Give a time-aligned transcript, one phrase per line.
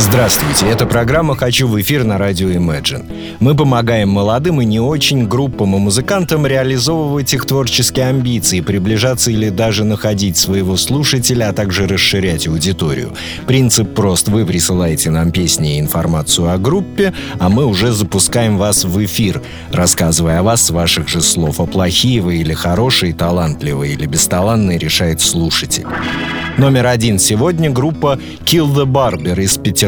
[0.00, 3.36] Здравствуйте, это программа «Хочу в эфир» на радио Imagine.
[3.40, 9.48] Мы помогаем молодым и не очень группам и музыкантам реализовывать их творческие амбиции, приближаться или
[9.48, 13.12] даже находить своего слушателя, а также расширять аудиторию.
[13.48, 14.28] Принцип прост.
[14.28, 19.42] Вы присылаете нам песни и информацию о группе, а мы уже запускаем вас в эфир,
[19.72, 21.58] рассказывая о вас с ваших же слов.
[21.58, 25.86] А плохие вы или хорошие, талантливые или бесталанные решает слушатель.
[26.56, 29.87] Номер один сегодня группа Kill the Barber из Петербурга.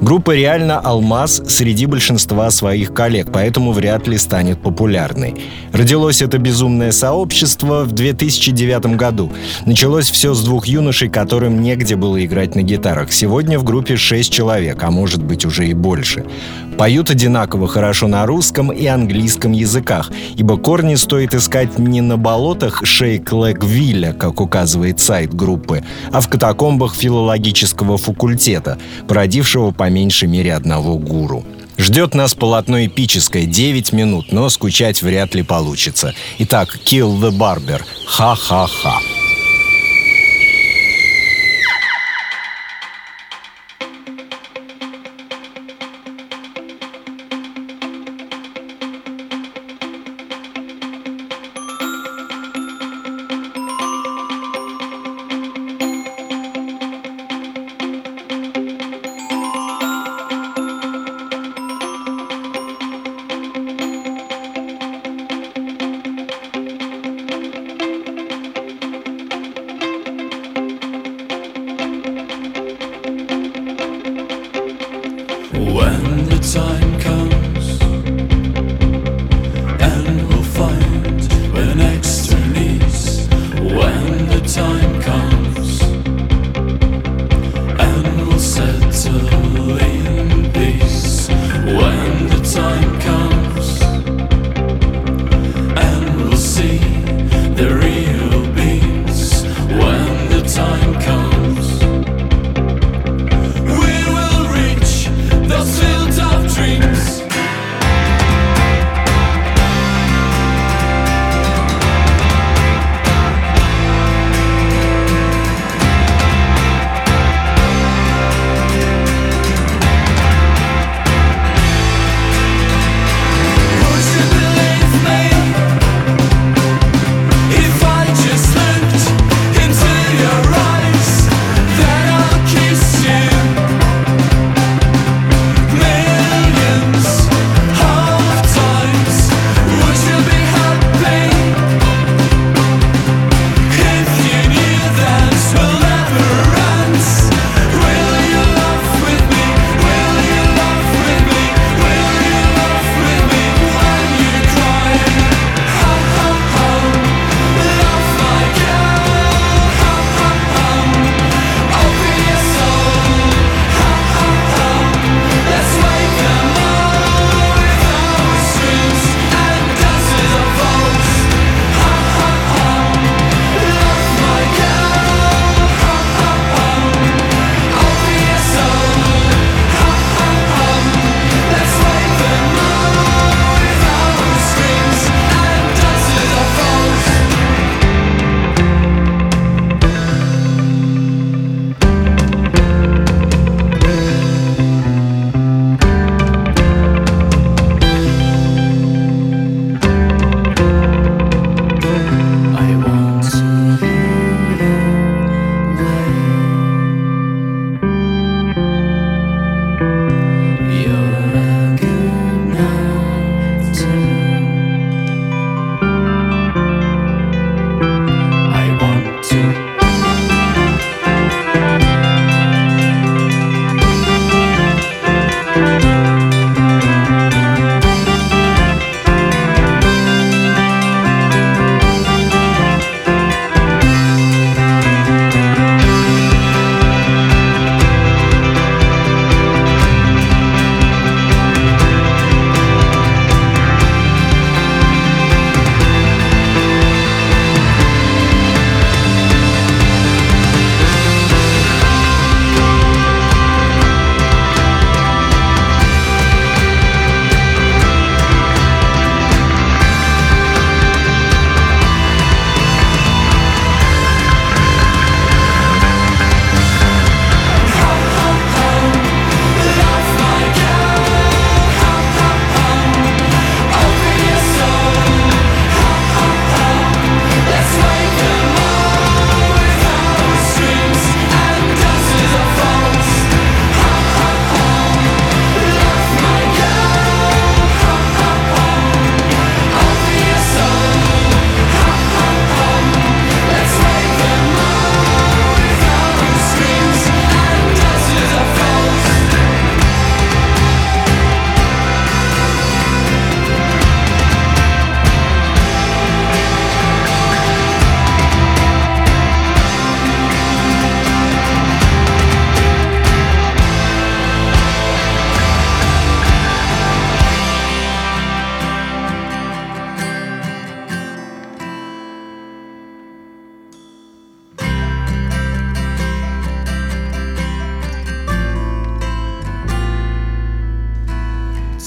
[0.00, 5.34] Группа реально алмаз среди большинства своих коллег, поэтому вряд ли станет популярной.
[5.72, 9.32] Родилось это безумное сообщество в 2009 году.
[9.66, 13.12] Началось все с двух юношей, которым негде было играть на гитарах.
[13.12, 16.24] Сегодня в группе шесть человек, а может быть уже и больше.
[16.78, 22.84] Поют одинаково хорошо на русском и английском языках, ибо корни стоит искать не на болотах
[22.84, 28.78] Шейк-Лэг-Вилля, как указывает сайт группы, а в катакомбах филологического факультета,
[29.08, 31.44] породившего по меньшей мере одного гуру.
[31.76, 36.14] Ждет нас полотно эпическое, 9 минут, но скучать вряд ли получится.
[36.38, 37.82] Итак, Kill the Barber.
[38.06, 39.00] Ха-ха-ха.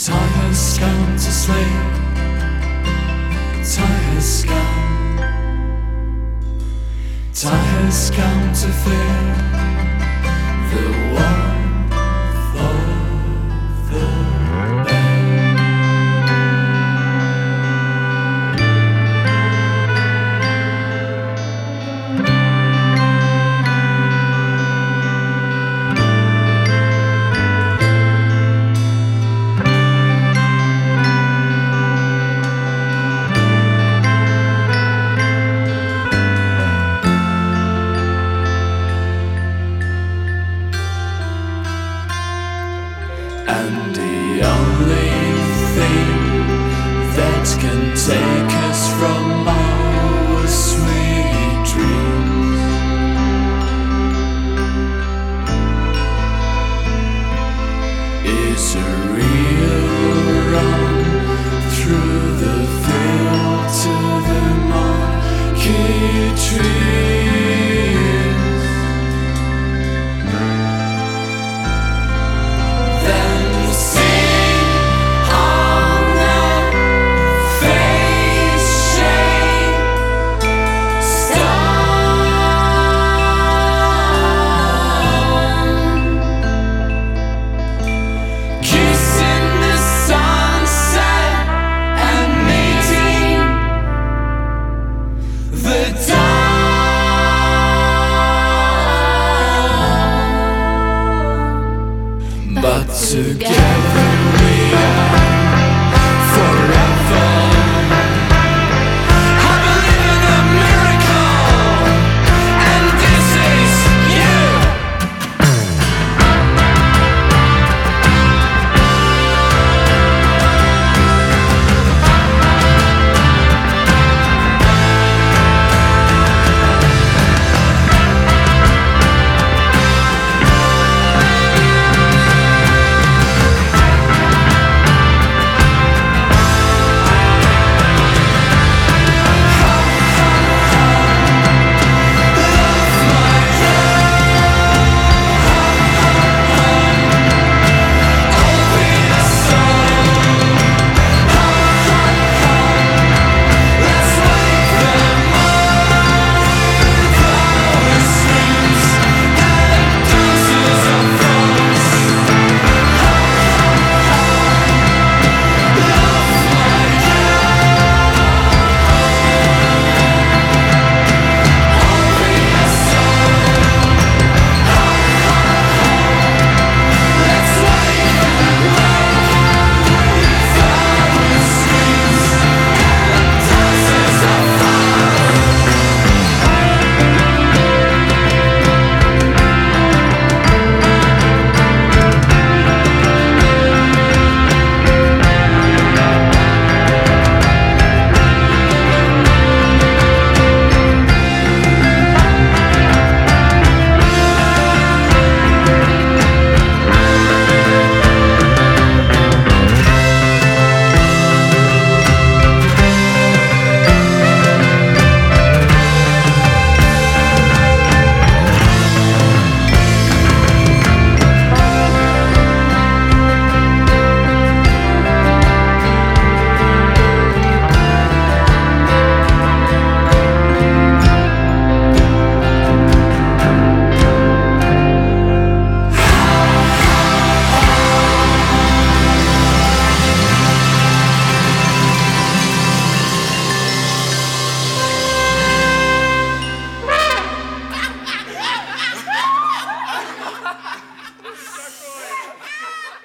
[0.08, 1.58] Gone to sleep.
[3.76, 5.18] Time has come.
[7.34, 9.22] Time has come to fear
[10.72, 11.01] the
[47.56, 49.61] can take us from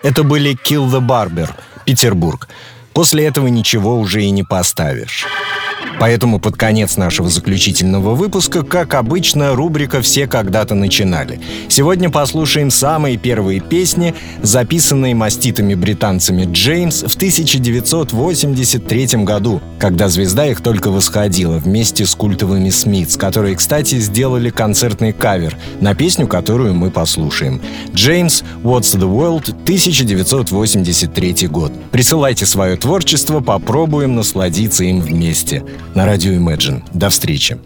[0.06, 1.50] Это были Kill the Barber,
[1.84, 2.46] Петербург.
[2.92, 5.26] После этого ничего уже и не поставишь.
[5.98, 11.40] Поэтому под конец нашего заключительного выпуска, как обычно, рубрика «Все когда-то начинали».
[11.68, 20.60] Сегодня послушаем самые первые песни, записанные маститыми британцами Джеймс в 1983 году, когда звезда их
[20.60, 26.90] только восходила вместе с культовыми Смитс, которые, кстати, сделали концертный кавер на песню, которую мы
[26.90, 27.60] послушаем.
[27.94, 31.72] Джеймс «What's the World» 1983 год.
[31.90, 35.62] Присылайте свое творчество, попробуем насладиться им вместе.
[35.96, 36.82] На радио Imagine.
[36.92, 37.56] До встречи.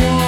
[0.00, 0.23] one.